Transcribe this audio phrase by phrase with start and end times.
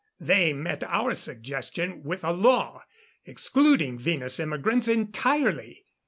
[0.19, 2.81] They met our suggestion with a law
[3.23, 5.85] excluding Venus immigrants entirely.